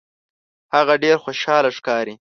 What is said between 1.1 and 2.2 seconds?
خوشحاله ښکاري.